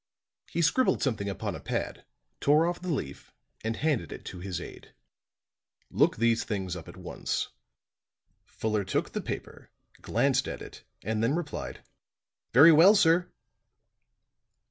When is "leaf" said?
2.91-3.31